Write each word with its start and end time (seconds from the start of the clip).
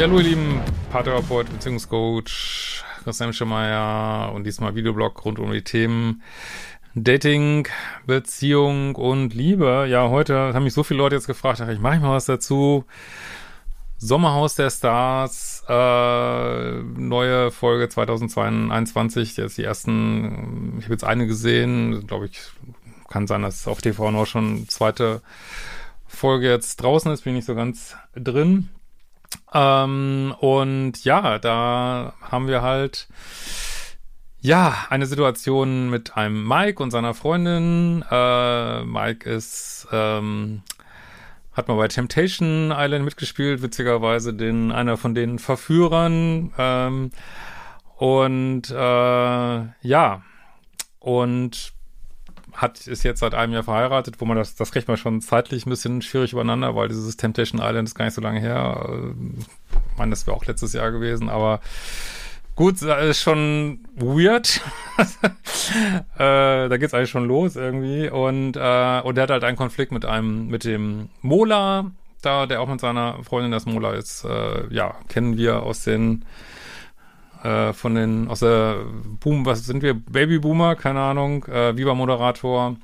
Ja, 0.00 0.06
hallo 0.06 0.16
ihr 0.16 0.28
lieben 0.28 0.62
Paartherapeut, 0.90 1.50
Beziehungscoach, 1.50 2.82
Christian 3.04 3.34
Schemeier 3.34 4.32
und 4.32 4.44
diesmal 4.44 4.74
Videoblog 4.74 5.22
rund 5.26 5.38
um 5.38 5.52
die 5.52 5.62
Themen 5.62 6.22
Dating, 6.94 7.68
Beziehung 8.06 8.94
und 8.94 9.34
Liebe. 9.34 9.84
Ja, 9.90 10.08
heute 10.08 10.54
haben 10.54 10.64
mich 10.64 10.72
so 10.72 10.84
viele 10.84 10.96
Leute 10.96 11.16
jetzt 11.16 11.26
gefragt, 11.26 11.60
ich 11.60 11.80
mache 11.80 12.00
mal 12.00 12.12
was 12.12 12.24
dazu. 12.24 12.86
Sommerhaus 13.98 14.54
der 14.54 14.70
Stars, 14.70 15.64
äh, 15.68 16.82
neue 16.82 17.50
Folge 17.50 17.90
2021, 17.90 19.36
jetzt 19.36 19.58
die 19.58 19.64
ersten, 19.64 20.76
ich 20.78 20.84
habe 20.84 20.94
jetzt 20.94 21.04
eine 21.04 21.26
gesehen, 21.26 22.06
glaube 22.06 22.24
ich, 22.24 22.40
kann 23.10 23.26
sein, 23.26 23.42
dass 23.42 23.68
auf 23.68 23.82
TV 23.82 24.10
noch 24.10 24.24
schon 24.24 24.66
zweite 24.66 25.20
Folge 26.06 26.48
jetzt 26.48 26.76
draußen 26.76 27.12
ist, 27.12 27.24
bin 27.24 27.34
ich 27.34 27.40
nicht 27.40 27.46
so 27.46 27.54
ganz 27.54 27.96
drin. 28.14 28.70
Ähm, 29.52 30.34
und 30.40 31.04
ja, 31.04 31.38
da 31.38 32.14
haben 32.20 32.48
wir 32.48 32.62
halt 32.62 33.08
ja 34.40 34.86
eine 34.88 35.06
Situation 35.06 35.90
mit 35.90 36.16
einem 36.16 36.46
Mike 36.46 36.82
und 36.82 36.90
seiner 36.90 37.14
Freundin. 37.14 38.04
Äh, 38.10 38.84
Mike 38.84 39.28
ist 39.28 39.88
ähm, 39.92 40.62
hat 41.52 41.68
mal 41.68 41.76
bei 41.76 41.88
Temptation 41.88 42.72
Island 42.74 43.04
mitgespielt, 43.04 43.60
witzigerweise 43.62 44.32
den 44.34 44.72
einer 44.72 44.96
von 44.96 45.14
den 45.14 45.38
Verführern. 45.38 46.52
Ähm, 46.56 47.10
und 47.96 48.70
äh, 48.70 49.62
ja 49.82 50.22
und 51.00 51.72
hat, 52.54 52.86
ist 52.86 53.02
jetzt 53.02 53.20
seit 53.20 53.34
einem 53.34 53.52
Jahr 53.52 53.62
verheiratet, 53.62 54.20
wo 54.20 54.24
man 54.24 54.36
das, 54.36 54.54
das 54.54 54.72
kriegt 54.72 54.88
man 54.88 54.96
schon 54.96 55.20
zeitlich 55.20 55.66
ein 55.66 55.70
bisschen 55.70 56.02
schwierig 56.02 56.32
übereinander, 56.32 56.74
weil 56.74 56.88
dieses 56.88 57.16
Temptation 57.16 57.60
Island 57.60 57.88
ist 57.88 57.94
gar 57.94 58.04
nicht 58.04 58.14
so 58.14 58.20
lange 58.20 58.40
her. 58.40 59.12
Ich 59.92 59.98
meine, 59.98 60.10
das 60.10 60.26
wäre 60.26 60.36
auch 60.36 60.44
letztes 60.44 60.72
Jahr 60.72 60.90
gewesen, 60.90 61.28
aber 61.28 61.60
gut, 62.56 62.82
das 62.82 63.06
ist 63.06 63.20
schon 63.20 63.80
weird. 63.96 64.60
äh, 66.18 66.68
da 66.68 66.76
geht's 66.76 66.94
eigentlich 66.94 67.10
schon 67.10 67.26
los 67.26 67.56
irgendwie. 67.56 68.10
Und, 68.10 68.56
äh, 68.56 69.00
und 69.02 69.14
der 69.14 69.22
hat 69.22 69.30
halt 69.30 69.44
einen 69.44 69.56
Konflikt 69.56 69.92
mit 69.92 70.04
einem, 70.04 70.48
mit 70.48 70.64
dem 70.64 71.08
Mola, 71.22 71.90
da, 72.22 72.46
der 72.46 72.60
auch 72.60 72.68
mit 72.68 72.80
seiner 72.80 73.22
Freundin, 73.24 73.50
das 73.50 73.66
Mola 73.66 73.92
ist, 73.92 74.24
äh, 74.24 74.72
ja, 74.72 74.94
kennen 75.08 75.36
wir 75.36 75.62
aus 75.62 75.84
den 75.84 76.24
äh, 77.42 77.72
von 77.72 77.94
den, 77.94 78.28
aus 78.28 78.40
der 78.40 78.84
Boom, 79.20 79.46
was 79.46 79.64
sind 79.66 79.82
wir? 79.82 79.94
Babyboomer, 79.94 80.76
keine 80.76 81.00
Ahnung, 81.00 81.44
äh, 81.44 81.76
Viva-Moderator. 81.76 82.76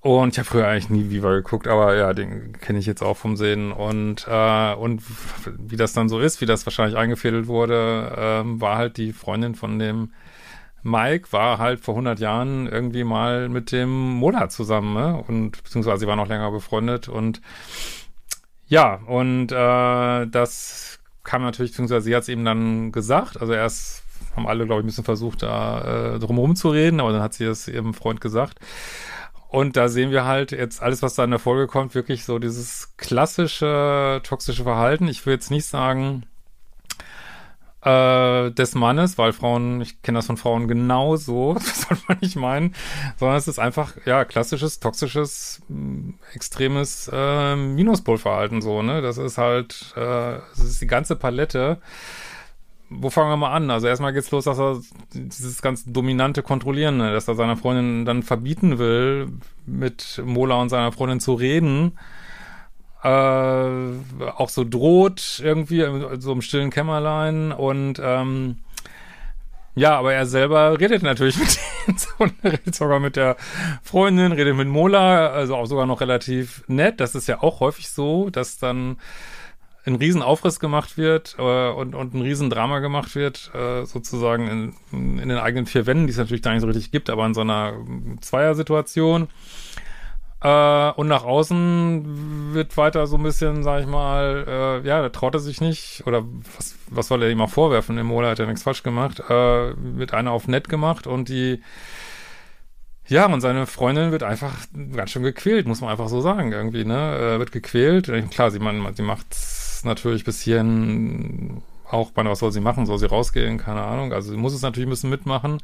Und 0.00 0.32
ich 0.32 0.38
habe 0.38 0.48
früher 0.48 0.66
eigentlich 0.66 0.90
nie 0.90 1.10
Viva 1.10 1.32
geguckt, 1.32 1.68
aber 1.68 1.94
ja, 1.94 2.12
den 2.12 2.58
kenne 2.60 2.80
ich 2.80 2.86
jetzt 2.86 3.02
auch 3.02 3.16
vom 3.16 3.36
Sehen. 3.36 3.70
Und, 3.70 4.26
äh, 4.28 4.74
und 4.74 5.00
wie 5.46 5.76
das 5.76 5.92
dann 5.92 6.08
so 6.08 6.18
ist, 6.18 6.40
wie 6.40 6.46
das 6.46 6.66
wahrscheinlich 6.66 6.96
eingefädelt 6.96 7.46
wurde, 7.46 8.12
ähm, 8.18 8.60
war 8.60 8.78
halt 8.78 8.96
die 8.96 9.12
Freundin 9.12 9.54
von 9.54 9.78
dem 9.78 10.10
Mike, 10.82 11.32
war 11.32 11.58
halt 11.58 11.78
vor 11.80 11.94
100 11.94 12.18
Jahren 12.18 12.66
irgendwie 12.66 13.04
mal 13.04 13.48
mit 13.48 13.70
dem 13.70 13.90
Mola 14.14 14.48
zusammen, 14.48 14.94
ne? 14.94 15.22
Und 15.28 15.62
beziehungsweise 15.62 16.00
sie 16.00 16.06
war 16.08 16.16
noch 16.16 16.28
länger 16.28 16.50
befreundet 16.50 17.08
und 17.08 17.40
ja, 18.66 18.94
und 19.06 19.52
äh, 19.52 20.26
das 20.26 20.98
kam 21.24 21.42
natürlich, 21.42 21.72
beziehungsweise 21.72 22.04
sie 22.04 22.14
hat 22.14 22.22
es 22.22 22.28
ihm 22.28 22.44
dann 22.44 22.92
gesagt. 22.92 23.40
Also 23.40 23.52
erst 23.52 24.04
haben 24.36 24.46
alle, 24.46 24.66
glaube 24.66 24.80
ich, 24.80 24.84
ein 24.84 24.86
bisschen 24.86 25.04
versucht, 25.04 25.42
da 25.42 26.14
äh, 26.14 26.18
drumherum 26.18 26.56
zu 26.56 26.70
reden, 26.70 27.00
aber 27.00 27.12
dann 27.12 27.22
hat 27.22 27.34
sie 27.34 27.44
es 27.44 27.68
ihrem 27.68 27.94
Freund 27.94 28.20
gesagt. 28.20 28.58
Und 29.48 29.76
da 29.76 29.88
sehen 29.88 30.10
wir 30.10 30.24
halt 30.24 30.52
jetzt 30.52 30.82
alles, 30.82 31.02
was 31.02 31.14
da 31.14 31.24
in 31.24 31.30
der 31.30 31.38
Folge 31.38 31.66
kommt, 31.66 31.94
wirklich 31.94 32.24
so 32.24 32.38
dieses 32.38 32.96
klassische 32.96 34.20
toxische 34.22 34.62
Verhalten. 34.62 35.08
Ich 35.08 35.26
will 35.26 35.34
jetzt 35.34 35.50
nicht 35.50 35.66
sagen 35.66 36.24
äh, 37.82 38.50
des 38.52 38.74
Mannes, 38.74 39.18
weil 39.18 39.32
Frauen, 39.32 39.80
ich 39.80 40.02
kenne 40.02 40.18
das 40.18 40.26
von 40.26 40.36
Frauen 40.36 40.68
genauso, 40.68 41.54
das 41.58 41.82
sollte 41.82 42.02
man 42.08 42.18
nicht 42.20 42.36
meinen, 42.36 42.74
sondern 43.16 43.36
es 43.36 43.48
ist 43.48 43.58
einfach, 43.58 43.94
ja, 44.06 44.24
klassisches, 44.24 44.80
toxisches, 44.80 45.60
mh, 45.68 46.14
extremes 46.34 47.10
äh, 47.12 47.56
Minuspolverhalten 47.56 48.62
so, 48.62 48.82
ne? 48.82 49.02
Das 49.02 49.18
ist 49.18 49.38
halt, 49.38 49.92
äh, 49.96 50.38
das 50.54 50.60
ist 50.60 50.80
die 50.80 50.86
ganze 50.86 51.16
Palette. 51.16 51.78
Wo 52.94 53.08
fangen 53.08 53.30
wir 53.30 53.36
mal 53.38 53.52
an? 53.52 53.70
Also 53.70 53.86
erstmal 53.86 54.12
geht's 54.12 54.30
los, 54.30 54.44
dass 54.44 54.58
er 54.58 54.80
dieses 55.14 55.62
ganz 55.62 55.84
dominante 55.86 56.42
Kontrollieren, 56.42 56.98
ne? 56.98 57.10
dass 57.12 57.26
er 57.26 57.34
seiner 57.34 57.56
Freundin 57.56 58.04
dann 58.04 58.22
verbieten 58.22 58.78
will, 58.78 59.28
mit 59.64 60.20
Mola 60.22 60.56
und 60.56 60.68
seiner 60.68 60.92
Freundin 60.92 61.18
zu 61.18 61.32
reden 61.32 61.92
äh, 63.02 63.08
auch 63.08 64.48
so 64.48 64.64
droht 64.64 65.40
irgendwie, 65.42 65.84
so 66.18 66.32
im 66.32 66.42
stillen 66.42 66.70
Kämmerlein 66.70 67.52
und 67.52 68.00
ähm, 68.02 68.58
ja, 69.74 69.98
aber 69.98 70.12
er 70.12 70.26
selber 70.26 70.78
redet 70.78 71.02
natürlich 71.02 71.38
mit 71.86 72.08
denen 72.18 72.32
redet 72.44 72.74
sogar 72.74 73.00
mit 73.00 73.16
der 73.16 73.36
Freundin, 73.82 74.32
redet 74.32 74.56
mit 74.56 74.68
Mola, 74.68 75.28
also 75.28 75.56
auch 75.56 75.66
sogar 75.66 75.86
noch 75.86 76.00
relativ 76.00 76.62
nett. 76.68 77.00
Das 77.00 77.14
ist 77.14 77.26
ja 77.26 77.42
auch 77.42 77.60
häufig 77.60 77.88
so, 77.88 78.28
dass 78.30 78.58
dann 78.58 78.98
ein 79.84 79.96
Riesenaufriss 79.96 80.60
gemacht 80.60 80.96
wird 80.96 81.36
äh, 81.38 81.70
und, 81.70 81.94
und 81.94 82.14
ein 82.14 82.22
Riesendrama 82.22 82.78
gemacht 82.78 83.14
wird, 83.14 83.50
äh, 83.54 83.84
sozusagen 83.84 84.74
in, 84.92 85.18
in 85.18 85.28
den 85.28 85.38
eigenen 85.38 85.66
vier 85.66 85.86
Wänden, 85.86 86.06
die 86.06 86.12
es 86.12 86.18
natürlich 86.18 86.42
da 86.42 86.52
nicht 86.52 86.60
so 86.60 86.68
richtig 86.68 86.92
gibt, 86.92 87.10
aber 87.10 87.26
in 87.26 87.34
so 87.34 87.40
einer 87.40 87.74
Zweiersituation. 88.20 89.28
Äh, 90.42 90.90
und 90.92 91.06
nach 91.06 91.24
außen 91.24 92.52
wird 92.52 92.76
weiter 92.76 93.06
so 93.06 93.16
ein 93.16 93.22
bisschen, 93.22 93.62
sag 93.62 93.82
ich 93.82 93.86
mal, 93.86 94.44
äh, 94.84 94.86
ja, 94.86 95.00
da 95.00 95.08
traut 95.08 95.34
er 95.34 95.40
sich 95.40 95.60
nicht, 95.60 96.02
oder 96.06 96.24
was, 96.56 96.76
was 96.88 97.08
soll 97.08 97.22
er 97.22 97.30
ihm 97.30 97.40
auch 97.40 97.50
vorwerfen? 97.50 97.96
Im 97.96 98.06
Mola 98.06 98.30
hat 98.30 98.40
er 98.40 98.46
nichts 98.46 98.64
falsch 98.64 98.82
gemacht, 98.82 99.20
äh, 99.20 99.72
wird 99.76 100.14
einer 100.14 100.32
auf 100.32 100.48
nett 100.48 100.68
gemacht 100.68 101.06
und 101.06 101.28
die, 101.28 101.62
ja, 103.06 103.26
und 103.26 103.40
seine 103.40 103.66
Freundin 103.66 104.10
wird 104.10 104.24
einfach 104.24 104.54
ganz 104.96 105.10
schön 105.10 105.22
gequält, 105.22 105.68
muss 105.68 105.80
man 105.80 105.90
einfach 105.90 106.08
so 106.08 106.20
sagen, 106.20 106.50
irgendwie, 106.52 106.84
ne, 106.84 107.16
äh, 107.18 107.38
wird 107.38 107.52
gequält. 107.52 108.10
Klar, 108.30 108.50
sie, 108.50 108.58
man, 108.58 108.94
sie 108.94 109.02
macht's 109.02 109.82
natürlich 109.84 110.24
bis 110.24 110.40
hierhin 110.40 111.62
auch, 111.88 112.10
meine, 112.16 112.30
was 112.30 112.38
soll 112.38 112.52
sie 112.52 112.60
machen? 112.60 112.86
Soll 112.86 112.98
sie 112.98 113.06
rausgehen? 113.06 113.58
Keine 113.58 113.82
Ahnung. 113.82 114.14
Also 114.14 114.30
sie 114.30 114.38
muss 114.38 114.54
es 114.54 114.62
natürlich 114.62 114.86
ein 114.86 114.90
bisschen 114.90 115.10
mitmachen 115.10 115.58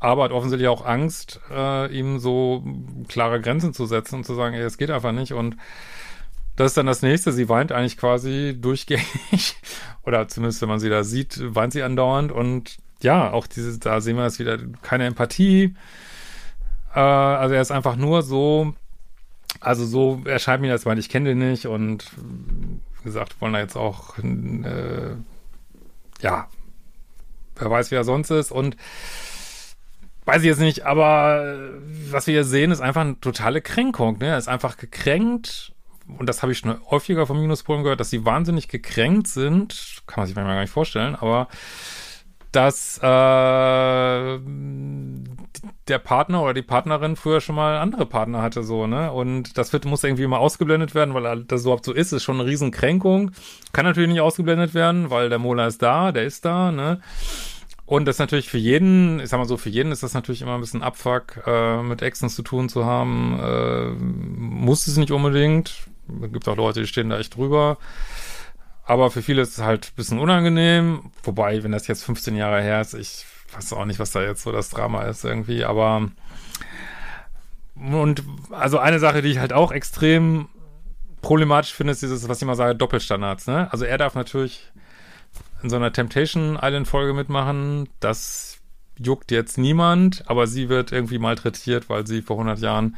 aber 0.00 0.24
hat 0.24 0.32
offensichtlich 0.32 0.68
auch 0.68 0.84
Angst, 0.84 1.40
äh, 1.50 1.86
ihm 1.96 2.18
so 2.18 2.64
klare 3.08 3.40
Grenzen 3.40 3.72
zu 3.72 3.86
setzen 3.86 4.16
und 4.16 4.24
zu 4.24 4.34
sagen, 4.34 4.54
ey, 4.54 4.62
es 4.62 4.76
geht 4.76 4.90
einfach 4.90 5.12
nicht. 5.12 5.32
Und 5.32 5.56
das 6.56 6.72
ist 6.72 6.76
dann 6.76 6.86
das 6.86 7.02
nächste. 7.02 7.32
Sie 7.32 7.48
weint 7.48 7.70
eigentlich 7.70 7.96
quasi 7.96 8.56
durchgängig. 8.60 9.56
Oder 10.04 10.26
zumindest, 10.26 10.60
wenn 10.60 10.68
man 10.68 10.80
sie 10.80 10.88
da 10.88 11.04
sieht, 11.04 11.38
weint 11.54 11.72
sie 11.72 11.84
andauernd. 11.84 12.32
Und 12.32 12.78
ja, 13.00 13.32
auch 13.32 13.46
diese, 13.46 13.78
da 13.78 14.00
sehen 14.00 14.16
wir 14.16 14.26
es 14.26 14.38
wieder, 14.38 14.58
keine 14.82 15.06
Empathie. 15.06 15.76
Äh, 16.94 17.00
also 17.00 17.54
er 17.54 17.62
ist 17.62 17.70
einfach 17.70 17.96
nur 17.96 18.22
so, 18.22 18.74
also 19.60 19.86
so 19.86 20.22
erscheint 20.24 20.62
mir 20.62 20.72
das, 20.72 20.86
weil 20.86 20.98
ich 20.98 21.08
kenne 21.08 21.30
den 21.30 21.38
nicht 21.38 21.66
und 21.66 22.10
wie 22.16 23.04
gesagt, 23.04 23.40
wollen 23.40 23.52
da 23.52 23.60
jetzt 23.60 23.76
auch, 23.76 24.18
äh, 24.18 25.14
ja, 26.20 26.48
wer 27.56 27.70
weiß, 27.70 27.90
wer 27.90 28.00
er 28.00 28.04
sonst 28.04 28.30
ist 28.30 28.52
und 28.52 28.76
weiß 30.24 30.42
ich 30.42 30.48
jetzt 30.48 30.60
nicht, 30.60 30.86
aber 30.86 31.70
was 32.10 32.26
wir 32.26 32.34
hier 32.34 32.44
sehen, 32.44 32.70
ist 32.70 32.80
einfach 32.80 33.02
eine 33.02 33.20
totale 33.20 33.60
Kränkung. 33.60 34.18
Ne? 34.18 34.28
Er 34.28 34.38
ist 34.38 34.48
einfach 34.48 34.76
gekränkt. 34.76 35.72
Und 36.18 36.28
das 36.28 36.42
habe 36.42 36.52
ich 36.52 36.58
schon 36.58 36.76
häufiger 36.90 37.26
von 37.26 37.40
Minuspolen 37.40 37.82
gehört, 37.82 38.00
dass 38.00 38.10
sie 38.10 38.24
wahnsinnig 38.24 38.68
gekränkt 38.68 39.28
sind. 39.28 40.02
Kann 40.06 40.22
man 40.22 40.26
sich 40.26 40.36
manchmal 40.36 40.56
gar 40.56 40.62
nicht 40.62 40.72
vorstellen. 40.72 41.14
Aber 41.14 41.48
dass 42.52 42.98
äh, 42.98 43.00
der 45.88 45.98
Partner 45.98 46.42
oder 46.42 46.52
die 46.52 46.62
Partnerin 46.62 47.16
früher 47.16 47.40
schon 47.40 47.54
mal 47.54 47.78
andere 47.78 48.04
Partner 48.04 48.42
hatte, 48.42 48.62
so, 48.62 48.86
ne? 48.86 49.10
Und 49.10 49.56
das 49.56 49.72
wird, 49.72 49.86
muss 49.86 50.04
irgendwie 50.04 50.24
immer 50.24 50.38
ausgeblendet 50.38 50.94
werden, 50.94 51.14
weil 51.14 51.44
das 51.44 51.62
überhaupt 51.62 51.86
so 51.86 51.92
ist, 51.92 52.12
ist 52.12 52.22
schon 52.22 52.38
eine 52.38 52.48
Riesenkränkung. 52.48 53.30
Kann 53.72 53.86
natürlich 53.86 54.10
nicht 54.10 54.20
ausgeblendet 54.20 54.74
werden, 54.74 55.08
weil 55.08 55.30
der 55.30 55.38
Mola 55.38 55.66
ist 55.66 55.80
da, 55.80 56.12
der 56.12 56.24
ist 56.24 56.44
da, 56.44 56.70
ne? 56.70 57.00
Und 57.92 58.06
das 58.06 58.14
ist 58.14 58.20
natürlich 58.20 58.48
für 58.48 58.56
jeden, 58.56 59.20
ich 59.20 59.28
sag 59.28 59.36
mal 59.36 59.44
so, 59.44 59.58
für 59.58 59.68
jeden 59.68 59.92
ist 59.92 60.02
das 60.02 60.14
natürlich 60.14 60.40
immer 60.40 60.54
ein 60.54 60.62
bisschen 60.62 60.82
Abfuck, 60.82 61.46
äh, 61.46 61.82
mit 61.82 62.00
Exen 62.00 62.30
zu 62.30 62.40
tun 62.40 62.70
zu 62.70 62.86
haben. 62.86 63.38
Äh, 63.38 63.90
muss 64.00 64.86
es 64.86 64.96
nicht 64.96 65.10
unbedingt. 65.10 65.74
Es 66.22 66.32
gibt 66.32 66.48
auch 66.48 66.56
Leute, 66.56 66.80
die 66.80 66.86
stehen 66.86 67.10
da 67.10 67.18
echt 67.18 67.36
drüber. 67.36 67.76
Aber 68.86 69.10
für 69.10 69.20
viele 69.20 69.42
ist 69.42 69.58
es 69.58 69.62
halt 69.62 69.88
ein 69.88 69.96
bisschen 69.96 70.20
unangenehm. 70.20 71.10
Wobei, 71.22 71.62
wenn 71.64 71.72
das 71.72 71.86
jetzt 71.86 72.02
15 72.04 72.34
Jahre 72.34 72.62
her 72.62 72.80
ist, 72.80 72.94
ich 72.94 73.26
weiß 73.52 73.74
auch 73.74 73.84
nicht, 73.84 73.98
was 73.98 74.10
da 74.10 74.22
jetzt 74.22 74.42
so 74.42 74.52
das 74.52 74.70
Drama 74.70 75.02
ist 75.02 75.22
irgendwie. 75.26 75.62
Aber 75.66 76.08
und 77.76 78.22
also 78.52 78.78
eine 78.78 79.00
Sache, 79.00 79.20
die 79.20 79.28
ich 79.28 79.38
halt 79.38 79.52
auch 79.52 79.70
extrem 79.70 80.48
problematisch 81.20 81.74
finde, 81.74 81.92
ist 81.92 82.00
dieses, 82.00 82.26
was 82.26 82.38
ich 82.38 82.42
immer 82.42 82.56
sage, 82.56 82.74
Doppelstandards. 82.74 83.48
Ne? 83.48 83.70
Also 83.70 83.84
er 83.84 83.98
darf 83.98 84.14
natürlich 84.14 84.71
in 85.62 85.70
so 85.70 85.76
einer 85.76 85.92
Temptation 85.92 86.58
Island 86.60 86.88
Folge 86.88 87.14
mitmachen. 87.14 87.88
Das 88.00 88.58
juckt 88.98 89.30
jetzt 89.30 89.58
niemand, 89.58 90.24
aber 90.26 90.46
sie 90.46 90.68
wird 90.68 90.92
irgendwie 90.92 91.18
malträtiert, 91.18 91.88
weil 91.88 92.06
sie 92.06 92.22
vor 92.22 92.36
100 92.36 92.60
Jahren 92.60 92.96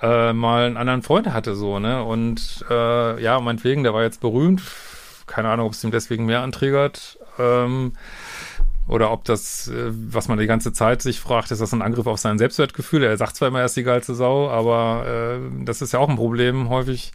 äh, 0.00 0.32
mal 0.32 0.66
einen 0.66 0.76
anderen 0.76 1.02
Freund 1.02 1.32
hatte, 1.32 1.54
so, 1.54 1.78
ne? 1.78 2.02
Und 2.04 2.64
äh, 2.70 3.22
ja, 3.22 3.40
meinetwegen, 3.40 3.82
der 3.82 3.94
war 3.94 4.02
jetzt 4.02 4.20
berühmt. 4.20 4.62
Keine 5.26 5.48
Ahnung, 5.48 5.66
ob 5.66 5.72
es 5.72 5.82
ihm 5.82 5.90
deswegen 5.90 6.26
mehr 6.26 6.42
anträgert. 6.42 7.18
Ähm, 7.38 7.92
oder 8.88 9.10
ob 9.10 9.24
das, 9.24 9.68
äh, 9.68 9.90
was 9.90 10.28
man 10.28 10.38
die 10.38 10.46
ganze 10.46 10.72
Zeit 10.72 11.02
sich 11.02 11.18
fragt, 11.18 11.50
ist 11.50 11.60
das 11.60 11.72
ein 11.72 11.82
Angriff 11.82 12.06
auf 12.06 12.18
sein 12.18 12.38
Selbstwertgefühl? 12.38 13.02
Er 13.02 13.16
sagt 13.16 13.36
zwar 13.36 13.48
immer, 13.48 13.60
er 13.60 13.66
ist 13.66 13.76
die 13.76 13.82
geilste 13.82 14.14
Sau, 14.14 14.48
aber 14.48 15.40
äh, 15.40 15.64
das 15.64 15.82
ist 15.82 15.92
ja 15.92 15.98
auch 15.98 16.08
ein 16.08 16.16
Problem 16.16 16.68
häufig 16.68 17.12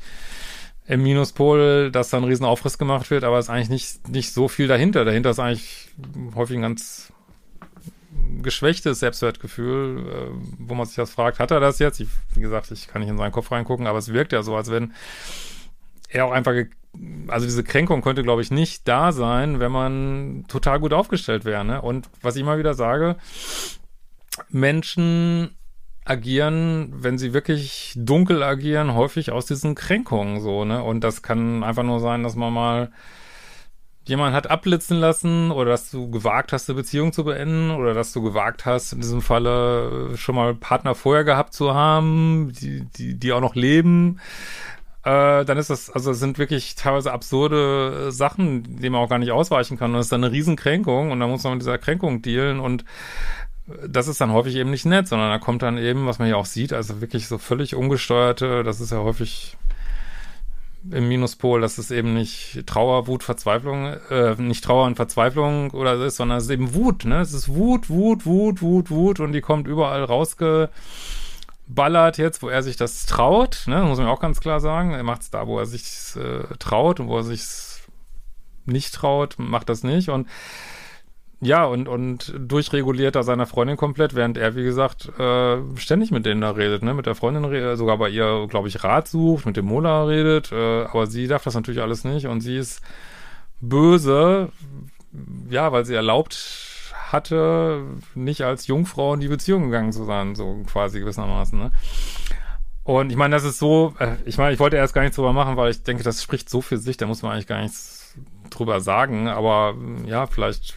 im 0.91 1.03
Minuspol, 1.03 1.89
dass 1.89 2.09
da 2.09 2.17
ein 2.17 2.25
riesen 2.25 2.45
Aufriss 2.45 2.77
gemacht 2.77 3.09
wird, 3.11 3.23
aber 3.23 3.39
es 3.39 3.45
ist 3.45 3.49
eigentlich 3.49 3.69
nicht, 3.69 4.09
nicht 4.09 4.33
so 4.33 4.49
viel 4.49 4.67
dahinter. 4.67 5.05
Dahinter 5.05 5.29
ist 5.29 5.39
eigentlich 5.39 5.87
häufig 6.35 6.57
ein 6.57 6.63
ganz 6.63 7.13
geschwächtes 8.41 8.99
Selbstwertgefühl, 8.99 10.05
äh, 10.05 10.45
wo 10.59 10.75
man 10.75 10.85
sich 10.85 10.97
das 10.97 11.11
fragt, 11.11 11.39
hat 11.39 11.49
er 11.51 11.61
das 11.61 11.79
jetzt? 11.79 12.01
Ich, 12.01 12.09
wie 12.33 12.41
gesagt, 12.41 12.69
ich 12.71 12.89
kann 12.89 12.99
nicht 12.99 13.09
in 13.09 13.17
seinen 13.17 13.31
Kopf 13.31 13.53
reingucken, 13.53 13.87
aber 13.87 13.99
es 13.99 14.11
wirkt 14.11 14.33
ja 14.33 14.43
so, 14.43 14.53
als 14.53 14.69
wenn 14.69 14.91
er 16.09 16.25
auch 16.25 16.33
einfach, 16.33 16.55
also 17.29 17.45
diese 17.45 17.63
Kränkung 17.63 18.01
könnte, 18.01 18.21
glaube 18.21 18.41
ich, 18.41 18.51
nicht 18.51 18.85
da 18.85 19.13
sein, 19.13 19.61
wenn 19.61 19.71
man 19.71 20.43
total 20.49 20.81
gut 20.81 20.91
aufgestellt 20.91 21.45
wäre. 21.45 21.63
Ne? 21.63 21.81
Und 21.81 22.09
was 22.21 22.35
ich 22.35 22.41
immer 22.41 22.57
wieder 22.57 22.73
sage, 22.73 23.15
Menschen 24.49 25.55
agieren, 26.05 26.93
wenn 26.95 27.17
sie 27.17 27.33
wirklich 27.33 27.93
dunkel 27.95 28.43
agieren, 28.43 28.95
häufig 28.95 29.31
aus 29.31 29.45
diesen 29.45 29.75
Kränkungen 29.75 30.41
so, 30.41 30.65
ne? 30.65 30.83
Und 30.83 31.03
das 31.03 31.21
kann 31.21 31.63
einfach 31.63 31.83
nur 31.83 31.99
sein, 31.99 32.23
dass 32.23 32.35
man 32.35 32.53
mal 32.53 32.91
jemand 34.05 34.33
hat 34.33 34.49
abblitzen 34.49 34.97
lassen 34.99 35.51
oder 35.51 35.71
dass 35.71 35.91
du 35.91 36.09
gewagt 36.09 36.53
hast, 36.53 36.69
eine 36.69 36.77
Beziehung 36.77 37.13
zu 37.13 37.23
beenden 37.23 37.71
oder 37.71 37.93
dass 37.93 38.13
du 38.13 38.21
gewagt 38.21 38.65
hast, 38.65 38.93
in 38.93 39.01
diesem 39.01 39.21
Falle 39.21 40.17
schon 40.17 40.35
mal 40.35 40.55
Partner 40.55 40.95
vorher 40.95 41.23
gehabt 41.23 41.53
zu 41.53 41.73
haben, 41.75 42.51
die, 42.59 42.85
die, 42.97 43.19
die 43.19 43.31
auch 43.31 43.41
noch 43.41 43.55
leben, 43.55 44.19
äh, 45.03 45.45
dann 45.45 45.57
ist 45.57 45.69
das, 45.69 45.89
also 45.89 46.11
es 46.11 46.19
sind 46.19 46.37
wirklich 46.37 46.75
teilweise 46.75 47.11
absurde 47.11 48.11
Sachen, 48.11 48.63
denen 48.81 48.93
man 48.93 49.01
auch 49.01 49.09
gar 49.09 49.17
nicht 49.17 49.31
ausweichen 49.31 49.77
kann. 49.77 49.91
Und 49.91 49.97
das 49.97 50.07
ist 50.07 50.11
dann 50.11 50.23
eine 50.23 50.33
Riesenkränkung 50.33 51.11
und 51.11 51.19
da 51.19 51.27
muss 51.27 51.43
man 51.43 51.53
mit 51.53 51.61
dieser 51.61 51.77
Kränkung 51.77 52.21
dealen 52.21 52.59
und 52.59 52.85
das 53.87 54.07
ist 54.07 54.21
dann 54.21 54.31
häufig 54.31 54.55
eben 54.55 54.69
nicht 54.71 54.85
nett, 54.85 55.07
sondern 55.07 55.29
da 55.29 55.39
kommt 55.39 55.61
dann 55.61 55.77
eben, 55.77 56.05
was 56.05 56.19
man 56.19 56.27
hier 56.27 56.37
auch 56.37 56.45
sieht, 56.45 56.73
also 56.73 57.01
wirklich 57.01 57.27
so 57.27 57.37
völlig 57.37 57.75
ungesteuerte, 57.75 58.63
das 58.63 58.79
ist 58.79 58.91
ja 58.91 58.99
häufig 58.99 59.57
im 60.89 61.07
Minuspol, 61.07 61.61
dass 61.61 61.77
es 61.77 61.91
eben 61.91 62.13
nicht 62.15 62.65
Trauer, 62.65 63.05
Wut, 63.07 63.23
Verzweiflung, 63.23 63.85
äh, 64.09 64.35
nicht 64.37 64.63
Trauer 64.63 64.85
und 64.85 64.95
Verzweiflung 64.95 65.69
oder 65.71 65.97
so 65.97 66.05
ist, 66.05 66.15
sondern 66.15 66.39
es 66.39 66.45
ist 66.45 66.49
eben 66.49 66.73
Wut, 66.73 67.05
ne? 67.05 67.21
Es 67.21 67.33
ist 67.33 67.49
Wut, 67.49 67.89
Wut, 67.89 68.25
Wut, 68.25 68.61
Wut, 68.61 68.89
Wut 68.89 69.19
und 69.19 69.33
die 69.33 69.41
kommt 69.41 69.67
überall 69.67 70.03
rausgeballert 70.03 70.71
jetzt, 72.17 72.41
wo 72.41 72.49
er 72.49 72.63
sich 72.63 72.77
das 72.77 73.05
traut, 73.05 73.65
ne? 73.67 73.83
Muss 73.83 73.99
man 73.99 74.07
auch 74.07 74.19
ganz 74.19 74.39
klar 74.39 74.59
sagen. 74.59 74.93
Er 74.93 75.03
macht 75.03 75.21
es 75.21 75.29
da, 75.29 75.45
wo 75.45 75.59
er 75.59 75.67
sich 75.67 76.15
äh, 76.15 76.55
traut 76.57 76.99
und 76.99 77.07
wo 77.09 77.17
er 77.17 77.23
sich 77.23 77.43
nicht 78.65 78.93
traut, 78.93 79.35
macht 79.37 79.69
das 79.69 79.83
nicht 79.83 80.09
und 80.09 80.27
ja, 81.43 81.65
und, 81.65 81.87
und 81.87 82.33
durchreguliert 82.37 83.15
da 83.15 83.23
seiner 83.23 83.47
Freundin 83.47 83.75
komplett, 83.75 84.13
während 84.13 84.37
er, 84.37 84.55
wie 84.55 84.63
gesagt, 84.63 85.09
äh, 85.19 85.57
ständig 85.75 86.11
mit 86.11 86.23
denen 86.25 86.41
da 86.41 86.51
redet, 86.51 86.83
ne? 86.83 86.93
Mit 86.93 87.07
der 87.07 87.15
Freundin 87.15 87.45
redet, 87.45 87.79
sogar 87.79 87.97
bei 87.97 88.09
ihr, 88.09 88.45
glaube 88.47 88.67
ich, 88.67 88.83
Rat 88.83 89.07
sucht, 89.07 89.47
mit 89.47 89.57
dem 89.57 89.65
Mola 89.65 90.05
redet, 90.05 90.51
äh, 90.51 90.83
aber 90.83 91.07
sie 91.07 91.27
darf 91.27 91.43
das 91.43 91.55
natürlich 91.55 91.81
alles 91.81 92.03
nicht 92.03 92.27
und 92.27 92.41
sie 92.41 92.57
ist 92.57 92.83
böse, 93.59 94.49
ja, 95.49 95.71
weil 95.71 95.83
sie 95.83 95.95
erlaubt 95.95 96.93
hatte, 97.11 97.85
nicht 98.13 98.43
als 98.43 98.67
Jungfrau 98.67 99.15
in 99.15 99.19
die 99.19 99.27
Beziehung 99.27 99.63
gegangen 99.65 99.91
zu 99.91 100.05
sein, 100.05 100.35
so 100.35 100.63
quasi 100.71 100.99
gewissermaßen, 100.99 101.57
ne? 101.57 101.71
Und 102.83 103.11
ich 103.11 103.17
meine, 103.17 103.35
das 103.35 103.43
ist 103.43 103.57
so, 103.57 103.95
äh, 103.97 104.15
ich 104.25 104.37
meine, 104.37 104.53
ich 104.53 104.59
wollte 104.59 104.77
erst 104.77 104.93
gar 104.93 105.01
nichts 105.01 105.15
drüber 105.15 105.33
machen, 105.33 105.57
weil 105.57 105.71
ich 105.71 105.81
denke, 105.81 106.03
das 106.03 106.21
spricht 106.21 106.51
so 106.51 106.61
für 106.61 106.77
sich, 106.77 106.97
da 106.97 107.07
muss 107.07 107.23
man 107.23 107.31
eigentlich 107.31 107.47
gar 107.47 107.61
nichts 107.61 108.15
drüber 108.49 108.81
sagen, 108.81 109.27
aber 109.27 109.75
ja, 110.05 110.27
vielleicht 110.27 110.75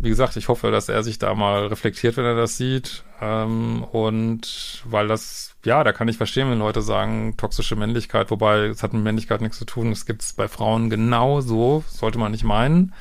wie 0.00 0.08
gesagt, 0.08 0.36
ich 0.36 0.48
hoffe, 0.48 0.70
dass 0.70 0.88
er 0.88 1.02
sich 1.02 1.18
da 1.18 1.34
mal 1.34 1.66
reflektiert, 1.66 2.16
wenn 2.16 2.24
er 2.24 2.36
das 2.36 2.56
sieht. 2.56 3.02
Ähm, 3.20 3.82
und 3.82 4.82
weil 4.84 5.08
das, 5.08 5.56
ja, 5.64 5.82
da 5.82 5.92
kann 5.92 6.06
ich 6.06 6.16
verstehen, 6.16 6.50
wenn 6.50 6.60
Leute 6.60 6.82
sagen, 6.82 7.36
toxische 7.36 7.74
Männlichkeit, 7.74 8.30
wobei 8.30 8.66
es 8.66 8.82
hat 8.84 8.92
mit 8.92 9.02
Männlichkeit 9.02 9.40
nichts 9.40 9.58
zu 9.58 9.64
tun. 9.64 9.90
Das 9.90 10.06
gibt 10.06 10.22
es 10.22 10.32
bei 10.32 10.46
Frauen 10.46 10.88
genauso, 10.88 11.82
sollte 11.88 12.18
man 12.18 12.30
nicht 12.30 12.44
meinen. 12.44 12.94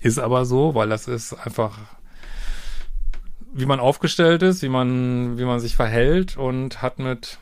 Ist 0.00 0.18
aber 0.18 0.44
so, 0.44 0.74
weil 0.74 0.88
das 0.88 1.06
ist 1.06 1.34
einfach, 1.34 1.78
wie 3.52 3.66
man 3.66 3.78
aufgestellt 3.78 4.42
ist, 4.42 4.62
wie 4.62 4.68
man, 4.68 5.38
wie 5.38 5.44
man 5.44 5.60
sich 5.60 5.76
verhält 5.76 6.36
und 6.36 6.82
hat 6.82 6.98
mit 6.98 7.38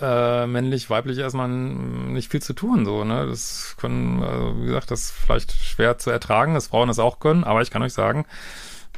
äh, 0.00 0.46
männlich, 0.46 0.90
weiblich 0.90 1.18
erstmal 1.18 1.48
nicht 1.48 2.30
viel 2.30 2.42
zu 2.42 2.52
tun, 2.52 2.84
so, 2.84 3.04
ne? 3.04 3.26
Das 3.26 3.76
können, 3.78 4.22
also, 4.22 4.60
wie 4.60 4.66
gesagt, 4.66 4.90
das 4.90 5.04
ist 5.04 5.10
vielleicht 5.12 5.52
schwer 5.52 5.98
zu 5.98 6.10
ertragen, 6.10 6.54
dass 6.54 6.68
Frauen 6.68 6.88
das 6.88 6.98
auch 6.98 7.20
können, 7.20 7.44
aber 7.44 7.62
ich 7.62 7.70
kann 7.70 7.82
euch 7.82 7.92
sagen, 7.92 8.26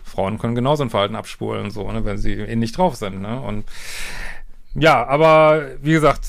Frauen 0.04 0.38
können 0.38 0.54
genauso 0.54 0.84
ein 0.84 0.90
Verhalten 0.90 1.16
abspulen, 1.16 1.70
so, 1.70 1.90
ne, 1.92 2.04
wenn 2.04 2.18
sie 2.18 2.32
ähnlich 2.34 2.72
drauf 2.72 2.96
sind, 2.96 3.20
ne? 3.20 3.40
Und 3.40 3.66
ja, 4.74 5.06
aber 5.06 5.70
wie 5.82 5.92
gesagt, 5.92 6.26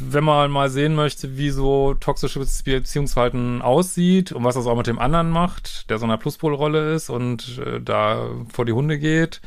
wenn 0.00 0.24
man 0.24 0.50
mal 0.50 0.70
sehen 0.70 0.94
möchte, 0.94 1.36
wie 1.36 1.50
so 1.50 1.94
toxische 1.94 2.38
Beziehungsverhalten 2.38 3.62
aussieht 3.62 4.32
und 4.32 4.44
was 4.44 4.54
das 4.54 4.66
auch 4.66 4.76
mit 4.76 4.86
dem 4.86 4.98
anderen 4.98 5.30
macht, 5.30 5.90
der 5.90 5.98
so 5.98 6.04
einer 6.04 6.18
Pluspolrolle 6.18 6.94
ist 6.94 7.10
und 7.10 7.58
äh, 7.58 7.80
da 7.80 8.28
vor 8.52 8.64
die 8.64 8.72
Hunde 8.72 8.98
geht, 8.98 9.40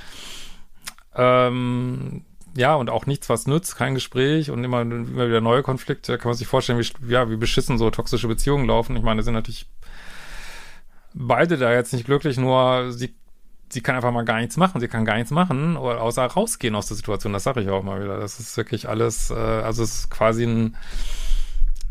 ähm, 1.15 2.23
ja, 2.55 2.75
und 2.75 2.89
auch 2.89 3.05
nichts, 3.05 3.29
was 3.29 3.47
nützt, 3.47 3.77
kein 3.77 3.93
Gespräch 3.93 4.51
und 4.51 4.63
immer, 4.63 4.81
immer 4.81 5.27
wieder 5.27 5.41
neue 5.41 5.63
Konflikte. 5.63 6.17
Kann 6.17 6.29
man 6.29 6.37
sich 6.37 6.47
vorstellen, 6.47 6.79
wie, 6.79 7.11
ja, 7.11 7.29
wie 7.29 7.37
beschissen 7.37 7.77
so 7.77 7.89
toxische 7.89 8.27
Beziehungen 8.27 8.65
laufen. 8.65 8.95
Ich 8.95 9.03
meine, 9.03 9.23
sind 9.23 9.33
natürlich 9.33 9.67
beide 11.13 11.57
da 11.57 11.73
jetzt 11.73 11.93
nicht 11.93 12.05
glücklich, 12.05 12.37
nur 12.37 12.91
sie, 12.91 13.13
sie 13.69 13.81
kann 13.81 13.95
einfach 13.95 14.11
mal 14.11 14.25
gar 14.25 14.39
nichts 14.39 14.57
machen. 14.57 14.81
Sie 14.81 14.87
kann 14.87 15.05
gar 15.05 15.15
nichts 15.15 15.31
machen, 15.31 15.77
außer 15.77 16.25
rausgehen 16.25 16.75
aus 16.75 16.87
der 16.87 16.97
Situation. 16.97 17.33
Das 17.33 17.43
sage 17.43 17.61
ich 17.61 17.69
auch 17.69 17.83
mal 17.83 18.01
wieder. 18.03 18.17
Das 18.19 18.39
ist 18.39 18.55
wirklich 18.57 18.89
alles, 18.89 19.29
äh, 19.29 19.35
also 19.35 19.83
es 19.83 19.95
ist 19.95 20.09
quasi 20.09 20.43
ein, 20.43 20.75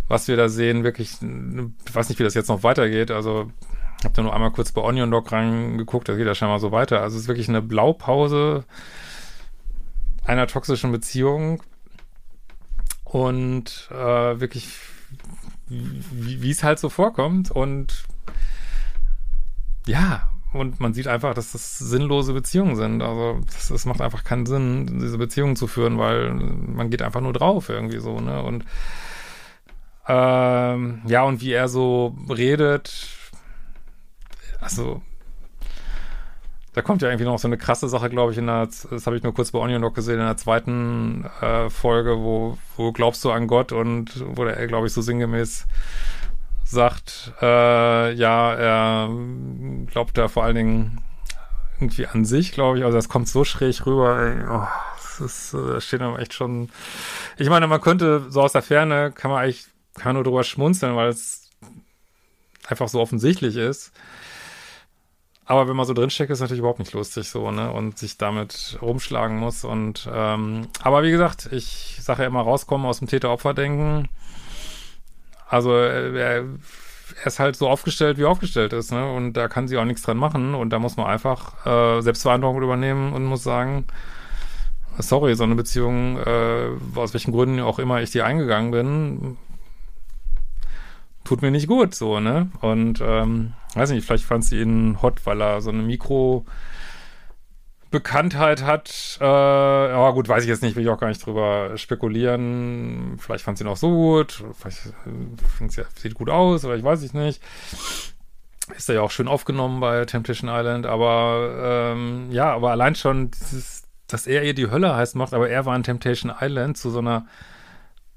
was 0.09 0.29
wir 0.29 0.37
da 0.37 0.49
sehen, 0.49 0.85
wirklich, 0.85 1.13
ich 1.23 1.95
weiß 1.95 2.09
nicht, 2.09 2.19
wie 2.19 2.25
das 2.25 2.35
jetzt 2.35 2.49
noch 2.49 2.65
weitergeht. 2.65 3.11
Also, 3.11 3.51
habe 4.05 4.15
da 4.15 4.23
nur 4.23 4.35
einmal 4.35 4.51
kurz 4.51 4.73
bei 4.73 4.83
Onion 4.83 5.11
Dog 5.11 5.31
reingeguckt, 5.31 6.09
da 6.09 6.17
geht 6.17 6.27
ja 6.27 6.35
scheinbar 6.35 6.59
so 6.59 6.73
weiter. 6.73 7.03
Also 7.03 7.17
es 7.17 7.23
ist 7.23 7.29
wirklich 7.29 7.49
eine 7.49 7.63
Blaupause 7.63 8.65
einer 10.25 10.47
toxischen 10.47 10.93
Beziehung 10.93 11.63
und 13.05 13.89
äh, 13.91 14.41
wirklich, 14.41 14.69
wie 15.69 16.51
es 16.51 16.63
halt 16.63 16.79
so 16.79 16.89
vorkommt 16.89 17.51
und 17.51 18.05
ja, 19.87 20.31
und 20.53 20.81
man 20.81 20.95
sieht 20.95 21.07
einfach, 21.07 21.35
dass 21.35 21.53
das 21.53 21.79
sinnlose 21.79 22.33
Beziehungen 22.33 22.75
sind. 22.75 23.03
Also 23.03 23.41
das 23.69 23.85
macht 23.85 24.01
einfach 24.01 24.25
keinen 24.25 24.47
Sinn, 24.47 24.99
diese 25.01 25.17
Beziehungen 25.17 25.57
zu 25.57 25.67
führen, 25.69 25.99
weil 25.99 26.33
man 26.33 26.91
geht 26.91 27.03
einfach 27.03 27.21
nur 27.21 27.33
drauf 27.33 27.69
irgendwie 27.69 28.01
so, 28.01 28.21
ne? 28.21 28.43
Und 28.43 28.65
ähm, 30.09 31.03
ja, 31.07 31.23
und 31.23 31.41
wie 31.41 31.53
er 31.53 31.69
so 31.69 32.17
redet, 32.29 33.09
also 34.61 35.03
da 36.73 36.83
kommt 36.83 37.03
ja 37.03 37.09
irgendwie 37.09 37.25
noch 37.25 37.39
so 37.39 37.49
eine 37.49 37.59
krasse 37.59 37.89
Sache, 37.89 38.11
glaube 38.11 38.33
ich, 38.33 38.39
in 38.39 38.47
der, 38.47 38.67
das 38.67 39.07
habe 39.07 39.17
ich 39.17 39.23
nur 39.23 39.35
kurz 39.35 39.51
bei 39.51 39.59
Onion 39.59 39.83
Dog 39.83 39.95
gesehen, 39.95 40.21
in 40.21 40.27
der 40.27 40.37
zweiten 40.37 41.25
äh, 41.41 41.69
Folge, 41.69 42.19
wo, 42.19 42.59
wo 42.77 42.93
glaubst 42.93 43.25
du 43.25 43.33
an 43.33 43.47
Gott 43.47 43.73
und 43.73 44.25
wo 44.37 44.45
der, 44.45 44.67
glaube 44.67 44.87
ich, 44.87 44.93
so 44.93 45.03
sinngemäß 45.03 45.67
sagt, 46.65 47.33
äh, 47.43 48.13
ja, 48.13 48.55
er 48.55 49.11
glaubt 49.87 50.17
da 50.17 50.29
vor 50.29 50.45
allen 50.45 50.55
Dingen 50.55 51.01
irgendwie 51.81 52.07
an 52.07 52.25
sich, 52.25 52.53
glaube 52.53 52.79
ich. 52.79 52.85
Also 52.85 52.97
das 52.97 53.09
kommt 53.09 53.29
so 53.29 53.45
schräg 53.45 53.85
rüber. 53.87 54.21
Ey. 54.21 54.45
Oh, 54.49 54.69
das 54.97 55.21
ist, 55.21 55.55
äh, 55.55 55.73
da 55.73 55.81
steht 55.81 56.03
aber 56.03 56.19
echt 56.21 56.35
schon. 56.35 56.69
Ich 57.37 57.49
meine, 57.49 57.67
man 57.67 57.81
könnte 57.81 58.27
so 58.29 58.43
aus 58.43 58.53
der 58.53 58.63
Ferne 58.63 59.11
kann 59.13 59.31
man 59.31 59.43
eigentlich 59.43 59.67
kann 59.95 60.15
nur 60.15 60.25
drüber 60.25 60.45
schmunzeln, 60.45 60.95
weil 60.95 61.09
es 61.09 61.51
einfach 62.69 62.89
so 62.89 63.01
offensichtlich 63.01 63.57
ist. 63.57 63.93
Aber 65.51 65.67
wenn 65.67 65.75
man 65.75 65.85
so 65.85 65.95
drinsteckt, 65.95 66.31
ist 66.31 66.37
es 66.37 66.43
natürlich 66.43 66.61
überhaupt 66.61 66.79
nicht 66.79 66.93
lustig 66.93 67.29
so, 67.29 67.51
ne? 67.51 67.73
Und 67.73 67.99
sich 67.99 68.17
damit 68.17 68.79
rumschlagen 68.81 69.37
muss. 69.37 69.65
Und 69.65 70.09
ähm, 70.15 70.69
aber 70.81 71.03
wie 71.03 71.11
gesagt, 71.11 71.49
ich 71.51 71.99
sage 72.01 72.23
ja 72.23 72.29
immer 72.29 72.43
rauskommen 72.43 72.87
aus 72.87 73.01
dem 73.01 73.09
Täter-Opfer-Denken. 73.09 74.09
Also 75.49 75.75
äh, 75.75 76.17
er, 76.17 76.45
er 76.45 77.27
ist 77.27 77.41
halt 77.41 77.57
so 77.57 77.69
aufgestellt, 77.69 78.17
wie 78.17 78.23
er 78.23 78.29
aufgestellt 78.29 78.73
ist, 78.73 78.93
ne? 78.93 79.13
Und 79.13 79.33
da 79.33 79.49
kann 79.49 79.67
sie 79.67 79.77
auch 79.77 79.85
nichts 79.85 80.03
dran 80.03 80.19
machen. 80.19 80.55
Und 80.55 80.71
da 80.71 80.79
muss 80.79 80.97
man 80.97 81.07
einfach 81.07 81.67
äh, 81.67 82.01
Selbstverantwortung 82.01 82.63
übernehmen 82.63 83.13
und 83.13 83.25
muss 83.25 83.43
sagen, 83.43 83.89
sorry, 84.99 85.35
so 85.35 85.43
eine 85.43 85.57
Beziehung, 85.57 86.19
äh, 86.19 86.69
aus 86.95 87.13
welchen 87.13 87.33
Gründen 87.33 87.59
auch 87.59 87.81
immer 87.81 88.01
ich 88.01 88.13
die 88.13 88.23
eingegangen 88.23 88.71
bin, 88.71 89.37
tut 91.25 91.43
mir 91.43 91.51
nicht 91.51 91.69
gut, 91.69 91.95
so, 91.95 92.21
ne? 92.21 92.51
Und 92.61 93.01
ähm, 93.01 93.55
weiß 93.75 93.91
nicht, 93.91 94.07
vielleicht 94.07 94.25
fand 94.25 94.45
sie 94.45 94.61
ihn 94.61 95.01
hot, 95.03 95.27
weil 95.27 95.41
er 95.41 95.61
so 95.61 95.71
eine 95.71 95.83
Mikro 95.83 96.45
Bekanntheit 97.91 98.63
hat. 98.63 99.19
Äh, 99.21 99.25
aber 99.25 100.15
gut, 100.15 100.29
weiß 100.29 100.45
ich 100.45 100.49
jetzt 100.49 100.63
nicht, 100.63 100.77
will 100.77 100.85
ich 100.85 100.89
auch 100.89 101.01
gar 101.01 101.09
nicht 101.09 101.25
drüber 101.25 101.77
spekulieren. 101.77 103.17
Vielleicht 103.19 103.45
fand 103.45 103.59
sie 103.59 103.65
ihn 103.65 103.69
auch 103.69 103.77
so 103.77 103.91
gut, 103.91 104.45
vielleicht 104.59 104.87
äh, 104.87 105.81
ja, 105.81 105.85
sieht 105.97 106.15
gut 106.15 106.31
aus, 106.31 106.65
oder 106.65 106.77
ich 106.77 106.85
weiß 106.85 107.03
ich 107.03 107.15
nicht. 107.15 107.43
Ist 108.77 108.89
er 108.89 108.97
ja 108.97 109.01
auch 109.03 109.11
schön 109.11 109.27
aufgenommen 109.27 109.81
bei 109.81 110.05
Temptation 110.05 110.49
Island, 110.49 110.87
aber 110.87 111.93
ähm, 111.93 112.29
ja, 112.31 112.55
aber 112.55 112.71
allein 112.71 112.95
schon 112.95 113.33
dieses, 113.33 113.83
dass 114.07 114.29
er 114.29 114.45
ihr 114.45 114.55
die 114.55 114.71
Hölle 114.71 114.95
heiß 114.95 115.17
macht, 115.17 115.35
aber 115.35 115.49
er 115.49 115.67
war 115.67 115.75
in 115.75 115.83
Temptation 115.83 116.33
Island 116.41 116.79
zu 116.79 116.91
so 116.91 117.01
einer 117.01 117.27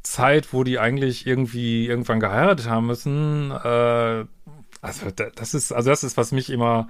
Zeit, 0.04 0.54
wo 0.54 0.64
die 0.64 0.80
eigentlich 0.80 1.26
irgendwie 1.26 1.88
irgendwann 1.88 2.20
geheiratet 2.20 2.70
haben 2.70 2.88
müssen. 2.88 3.52
Äh, 3.52 4.26
also 4.82 5.08
das 5.36 5.54
ist, 5.54 5.72
also 5.72 5.90
das 5.90 6.04
ist, 6.04 6.18
was 6.18 6.32
mich 6.32 6.50
immer 6.50 6.90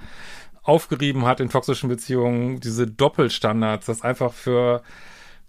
aufgerieben 0.64 1.26
hat 1.26 1.40
in 1.40 1.50
toxischen 1.50 1.90
Beziehungen, 1.90 2.60
diese 2.60 2.88
Doppelstandards, 2.88 3.86
dass 3.86 4.02
einfach 4.02 4.34
für 4.34 4.82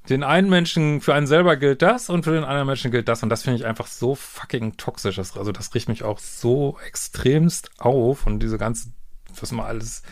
den 0.09 0.23
einen 0.23 0.50
Menschen, 0.50 1.00
für 1.00 1.14
einen 1.14 1.26
selber 1.26 1.56
gilt 1.56 1.80
das 1.80 2.11
und 2.11 2.25
für 2.25 2.33
den 2.33 2.44
anderen 2.44 2.66
Menschen 2.66 2.90
gilt 2.90 3.09
das. 3.09 3.23
Und 3.23 3.30
das 3.30 3.42
finde 3.42 3.59
ich 3.59 3.64
einfach 3.64 3.87
so 3.87 4.14
fucking 4.14 4.76
toxisch. 4.76 5.18
also 5.18 5.52
das 5.52 5.75
riecht 5.75 5.88
mich 5.88 6.02
auch 6.02 6.18
so 6.18 6.76
extremst 6.87 7.71
auf 7.78 8.26
und 8.26 8.40
diese 8.40 8.59
ganze, 8.59 8.90
was 9.40 9.52
man 9.52 9.64
alles 9.64 10.02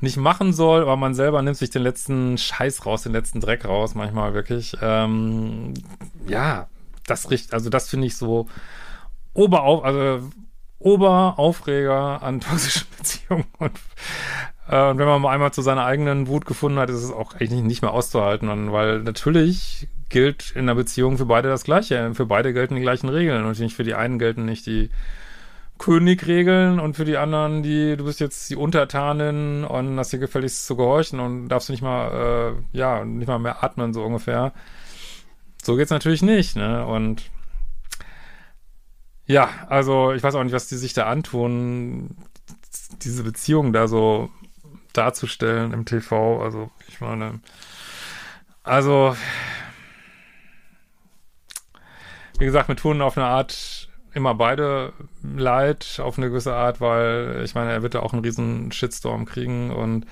nicht 0.00 0.18
machen 0.18 0.52
soll, 0.52 0.82
aber 0.82 0.96
man 0.96 1.14
selber 1.14 1.40
nimmt 1.40 1.56
sich 1.56 1.70
den 1.70 1.82
letzten 1.82 2.36
Scheiß 2.36 2.84
raus, 2.84 3.04
den 3.04 3.12
letzten 3.12 3.40
Dreck 3.40 3.64
raus, 3.64 3.94
manchmal 3.94 4.34
wirklich. 4.34 4.76
Ähm, 4.82 5.72
ja, 6.26 6.68
das 7.06 7.30
riecht, 7.30 7.52
also 7.52 7.70
das 7.70 7.88
finde 7.88 8.06
ich 8.06 8.16
so 8.16 8.48
oberauf, 9.32 9.84
also 9.84 10.30
Oberaufreger 10.84 12.22
an 12.22 12.40
toxischen 12.40 12.86
Beziehungen. 12.96 13.46
Und, 13.58 13.72
äh, 14.68 14.90
und 14.90 14.98
wenn 14.98 15.06
man 15.06 15.22
mal 15.22 15.32
einmal 15.32 15.52
zu 15.52 15.62
seiner 15.62 15.86
eigenen 15.86 16.28
Wut 16.28 16.44
gefunden 16.44 16.78
hat, 16.78 16.90
ist 16.90 17.02
es 17.02 17.10
auch 17.10 17.34
eigentlich 17.34 17.62
nicht 17.62 17.82
mehr 17.82 17.92
auszuhalten. 17.92 18.70
weil 18.70 19.00
natürlich 19.00 19.88
gilt 20.10 20.52
in 20.54 20.66
der 20.66 20.74
Beziehung 20.74 21.16
für 21.16 21.24
beide 21.24 21.48
das 21.48 21.64
Gleiche. 21.64 22.14
Für 22.14 22.26
beide 22.26 22.52
gelten 22.52 22.76
die 22.76 22.82
gleichen 22.82 23.08
Regeln. 23.08 23.44
Und 23.44 23.58
nicht 23.58 23.74
für 23.74 23.82
die 23.82 23.94
einen 23.94 24.18
gelten 24.18 24.44
nicht 24.44 24.66
die 24.66 24.90
Königregeln 25.78 26.78
und 26.78 26.94
für 26.96 27.04
die 27.04 27.16
anderen 27.16 27.62
die, 27.62 27.96
du 27.96 28.04
bist 28.04 28.20
jetzt 28.20 28.48
die 28.48 28.56
Untertanin 28.56 29.64
und 29.64 29.98
hast 29.98 30.12
dir 30.12 30.18
gefälligst 30.18 30.66
zu 30.66 30.76
gehorchen 30.76 31.18
und 31.18 31.48
darfst 31.48 31.68
nicht 31.68 31.82
mal, 31.82 32.54
äh, 32.72 32.78
ja, 32.78 33.04
nicht 33.04 33.26
mal 33.26 33.38
mehr 33.38 33.64
atmen, 33.64 33.92
so 33.92 34.04
ungefähr. 34.04 34.52
So 35.64 35.76
geht's 35.76 35.90
natürlich 35.90 36.20
nicht, 36.20 36.56
ne? 36.56 36.86
Und 36.86 37.30
ja, 39.24 39.48
also 39.68 40.12
ich 40.12 40.22
weiß 40.22 40.34
auch 40.34 40.44
nicht, 40.44 40.52
was 40.52 40.68
die 40.68 40.76
sich 40.76 40.92
da 40.92 41.06
antun, 41.06 42.18
diese 43.02 43.22
Beziehung 43.22 43.72
da 43.72 43.88
so 43.88 44.28
darzustellen 44.92 45.72
im 45.72 45.86
TV. 45.86 46.42
Also 46.42 46.70
ich 46.88 47.00
meine, 47.00 47.40
also 48.62 49.16
wie 52.38 52.44
gesagt, 52.44 52.68
mir 52.68 52.76
tun 52.76 53.00
auf 53.00 53.16
eine 53.16 53.26
Art 53.26 53.88
immer 54.12 54.34
beide 54.34 54.92
leid, 55.22 55.98
auf 55.98 56.18
eine 56.18 56.28
gewisse 56.28 56.54
Art, 56.54 56.82
weil 56.82 57.40
ich 57.42 57.54
meine, 57.54 57.72
er 57.72 57.82
wird 57.82 57.94
da 57.94 58.00
auch 58.00 58.12
einen 58.12 58.22
riesen 58.22 58.70
Shitstorm 58.70 59.24
kriegen 59.24 59.70
und 59.70 60.04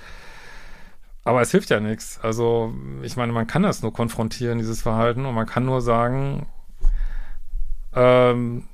aber 1.23 1.41
es 1.41 1.51
hilft 1.51 1.69
ja 1.69 1.79
nichts. 1.79 2.19
Also, 2.21 2.73
ich 3.01 3.15
meine, 3.15 3.31
man 3.31 3.47
kann 3.47 3.63
das 3.63 3.81
nur 3.81 3.93
konfrontieren, 3.93 4.57
dieses 4.57 4.81
Verhalten, 4.81 5.25
und 5.25 5.35
man 5.35 5.45
kann 5.45 5.65
nur 5.65 5.81
sagen, 5.81 6.47
ähm, 7.93 8.67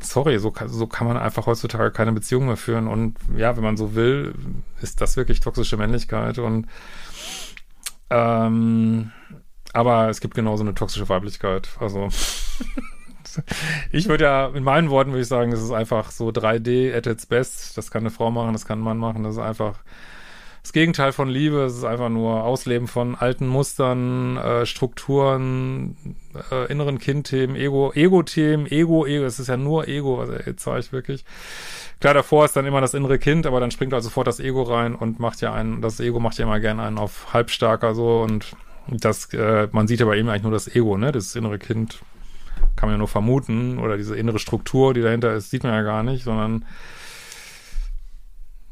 sorry, 0.00 0.38
so 0.38 0.50
kann, 0.50 0.68
so 0.68 0.86
kann 0.86 1.06
man 1.06 1.16
einfach 1.16 1.46
heutzutage 1.46 1.90
keine 1.90 2.12
Beziehung 2.12 2.46
mehr 2.46 2.56
führen. 2.56 2.88
Und 2.88 3.16
ja, 3.36 3.56
wenn 3.56 3.64
man 3.64 3.76
so 3.76 3.94
will, 3.94 4.34
ist 4.82 5.00
das 5.00 5.16
wirklich 5.16 5.40
toxische 5.40 5.76
Männlichkeit. 5.76 6.38
Und 6.38 6.66
ähm, 8.10 9.12
aber 9.72 10.08
es 10.08 10.20
gibt 10.20 10.34
genauso 10.34 10.62
eine 10.62 10.74
toxische 10.74 11.08
Weiblichkeit. 11.08 11.68
Also 11.80 12.08
ich 13.92 14.08
würde 14.08 14.24
ja, 14.24 14.46
in 14.48 14.62
meinen 14.62 14.90
Worten 14.90 15.10
würde 15.10 15.22
ich 15.22 15.28
sagen, 15.28 15.50
das 15.50 15.62
ist 15.62 15.72
einfach 15.72 16.10
so 16.10 16.28
3D 16.28 16.96
at 16.96 17.06
its 17.06 17.26
best. 17.26 17.76
Das 17.76 17.90
kann 17.90 18.02
eine 18.02 18.10
Frau 18.10 18.30
machen, 18.30 18.52
das 18.52 18.66
kann 18.66 18.80
ein 18.80 18.84
Mann 18.84 18.98
machen. 18.98 19.24
Das 19.24 19.34
ist 19.34 19.42
einfach 19.42 19.80
das 20.64 20.72
Gegenteil 20.72 21.12
von 21.12 21.28
Liebe. 21.28 21.64
Es 21.64 21.76
ist 21.76 21.84
einfach 21.84 22.08
nur 22.08 22.42
Ausleben 22.42 22.88
von 22.88 23.16
alten 23.16 23.46
Mustern, 23.46 24.38
äh, 24.38 24.64
Strukturen, 24.64 26.16
äh, 26.50 26.72
inneren 26.72 26.98
Kindthemen, 26.98 27.54
Ego, 27.54 27.92
Ego-Themen, 27.94 28.66
Ego, 28.66 29.04
Ego. 29.04 29.26
Es 29.26 29.38
ist 29.38 29.48
ja 29.48 29.58
nur 29.58 29.86
Ego, 29.88 30.24
jetzt 30.46 30.64
sage 30.64 30.80
ich 30.80 30.90
wirklich. 30.90 31.26
Klar, 32.00 32.14
davor 32.14 32.46
ist 32.46 32.56
dann 32.56 32.64
immer 32.64 32.80
das 32.80 32.94
innere 32.94 33.18
Kind, 33.18 33.46
aber 33.46 33.60
dann 33.60 33.72
springt 33.72 33.92
halt 33.92 34.02
sofort 34.02 34.26
das 34.26 34.40
Ego 34.40 34.62
rein 34.62 34.94
und 34.94 35.20
macht 35.20 35.42
ja 35.42 35.52
einen, 35.52 35.82
das 35.82 36.00
Ego 36.00 36.18
macht 36.18 36.38
ja 36.38 36.46
immer 36.46 36.60
gerne 36.60 36.82
einen 36.82 36.96
auf 36.96 37.34
halbstarker 37.34 37.94
so 37.94 38.22
und 38.22 38.56
das, 38.88 39.34
äh, 39.34 39.68
man 39.70 39.86
sieht 39.86 40.00
ja 40.00 40.06
bei 40.06 40.16
ihm 40.16 40.30
eigentlich 40.30 40.44
nur 40.44 40.52
das 40.52 40.74
Ego, 40.74 40.96
ne? 40.96 41.12
Das 41.12 41.36
innere 41.36 41.58
Kind 41.58 41.98
kann 42.74 42.88
man 42.88 42.94
ja 42.94 42.98
nur 42.98 43.08
vermuten 43.08 43.78
oder 43.78 43.98
diese 43.98 44.16
innere 44.16 44.38
Struktur, 44.38 44.94
die 44.94 45.02
dahinter 45.02 45.34
ist, 45.34 45.50
sieht 45.50 45.62
man 45.62 45.74
ja 45.74 45.82
gar 45.82 46.02
nicht, 46.02 46.24
sondern 46.24 46.64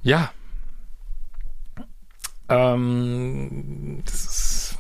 ja, 0.03 0.31
ähm, 2.53 4.03
das 4.05 4.15
ist. 4.15 4.79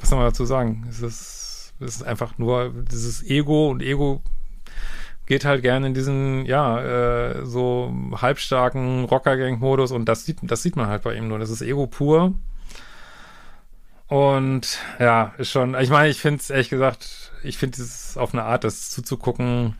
Was 0.00 0.10
soll 0.10 0.18
man 0.18 0.28
dazu 0.28 0.44
sagen? 0.44 0.86
Es 0.88 1.00
ist, 1.00 1.74
es 1.80 1.96
ist 1.96 2.02
einfach 2.02 2.36
nur 2.36 2.72
dieses 2.90 3.22
Ego 3.22 3.70
und 3.70 3.82
Ego 3.82 4.22
geht 5.26 5.44
halt 5.44 5.62
gerne 5.62 5.86
in 5.86 5.94
diesen, 5.94 6.44
ja, 6.44 6.80
äh, 6.80 7.46
so 7.46 7.92
halbstarken 8.20 9.04
Rockergang-Modus 9.04 9.92
und 9.92 10.04
das 10.06 10.26
sieht, 10.26 10.38
das 10.42 10.62
sieht 10.62 10.76
man 10.76 10.88
halt 10.88 11.02
bei 11.02 11.14
ihm 11.14 11.28
nur. 11.28 11.38
Das 11.38 11.50
ist 11.50 11.62
Ego 11.62 11.86
pur. 11.86 12.34
Und 14.08 14.78
ja, 15.00 15.32
ist 15.38 15.50
schon, 15.50 15.74
ich 15.80 15.88
meine, 15.88 16.10
ich 16.10 16.20
finde 16.20 16.40
es 16.40 16.50
ehrlich 16.50 16.68
gesagt, 16.68 17.32
ich 17.42 17.56
finde 17.56 17.80
es 17.80 18.18
auf 18.18 18.34
eine 18.34 18.42
Art, 18.44 18.64
das 18.64 18.90
zuzugucken, 18.90 19.76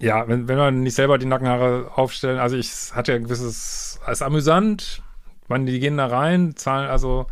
ja, 0.00 0.26
wenn, 0.28 0.48
wenn 0.48 0.58
man 0.58 0.80
nicht 0.82 0.94
selber 0.94 1.18
die 1.18 1.26
Nackenhaare 1.26 1.90
aufstellen, 1.94 2.38
also 2.38 2.56
ich 2.56 2.70
hatte 2.94 3.12
ja 3.12 3.16
ein 3.16 3.24
gewisses, 3.24 4.00
als 4.04 4.22
amüsant, 4.22 5.02
man, 5.48 5.66
die 5.66 5.78
gehen 5.78 5.96
da 5.96 6.06
rein, 6.06 6.56
zahlen, 6.56 6.90
also, 6.90 7.26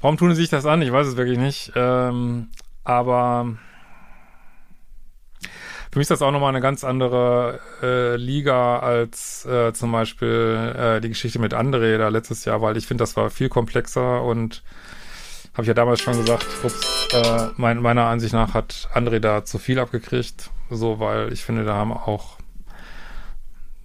warum 0.00 0.16
tun 0.16 0.30
sie 0.30 0.42
sich 0.42 0.50
das 0.50 0.66
an? 0.66 0.82
Ich 0.82 0.92
weiß 0.92 1.06
es 1.06 1.16
wirklich 1.16 1.38
nicht, 1.38 1.72
ähm, 1.76 2.48
aber 2.84 3.56
für 5.90 5.98
mich 5.98 6.04
ist 6.04 6.10
das 6.10 6.22
auch 6.22 6.32
nochmal 6.32 6.50
eine 6.50 6.60
ganz 6.60 6.84
andere 6.84 7.60
äh, 7.82 8.16
Liga 8.16 8.78
als 8.80 9.46
äh, 9.46 9.72
zum 9.72 9.92
Beispiel 9.92 10.74
äh, 10.76 11.00
die 11.00 11.08
Geschichte 11.08 11.38
mit 11.38 11.54
André 11.54 11.96
da 11.96 12.08
letztes 12.08 12.44
Jahr, 12.44 12.60
weil 12.60 12.76
ich 12.76 12.86
finde, 12.86 13.02
das 13.02 13.16
war 13.16 13.30
viel 13.30 13.48
komplexer 13.48 14.22
und 14.22 14.62
habe 15.54 15.62
ich 15.62 15.68
ja 15.68 15.74
damals 15.74 16.00
schon 16.00 16.16
gesagt, 16.16 16.46
ups, 16.62 17.08
äh, 17.14 17.48
mein, 17.56 17.80
meiner 17.80 18.04
Ansicht 18.04 18.34
nach 18.34 18.52
hat 18.52 18.88
André 18.94 19.18
da 19.18 19.44
zu 19.44 19.58
viel 19.58 19.78
abgekriegt 19.78 20.50
so, 20.70 21.00
weil 21.00 21.32
ich 21.32 21.44
finde, 21.44 21.64
da 21.64 21.74
haben 21.74 21.92
auch, 21.92 22.38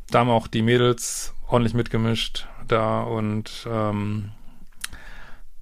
da 0.10 0.20
haben 0.20 0.30
auch 0.30 0.48
die 0.48 0.62
Mädels 0.62 1.34
ordentlich 1.48 1.74
mitgemischt 1.74 2.48
da 2.68 3.02
und 3.02 3.68
ähm, 3.70 4.32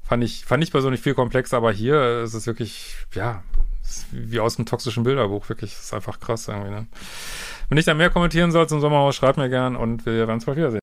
fand 0.03 0.23
ich, 0.23 0.45
fand 0.45 0.63
ich 0.63 0.71
persönlich 0.71 1.01
viel 1.01 1.13
komplexer, 1.13 1.57
aber 1.57 1.71
hier 1.71 2.21
ist 2.21 2.33
es 2.33 2.47
wirklich, 2.47 2.95
ja, 3.13 3.43
wie 4.11 4.39
aus 4.39 4.57
einem 4.57 4.65
toxischen 4.65 5.03
Bilderbuch, 5.03 5.49
wirklich, 5.49 5.73
ist 5.73 5.93
einfach 5.93 6.19
krass 6.19 6.47
irgendwie, 6.47 6.71
ne? 6.71 6.87
Wenn 7.69 7.77
ich 7.77 7.85
da 7.85 7.93
mehr 7.93 8.09
kommentieren 8.09 8.51
soll 8.51 8.67
zum 8.67 8.81
Sommerhaus, 8.81 9.15
schreibt 9.15 9.37
mir 9.37 9.49
gern 9.49 9.77
und 9.77 10.05
wir 10.05 10.13
werden 10.13 10.31
uns 10.31 10.45
bald 10.45 10.57
wiedersehen. 10.57 10.80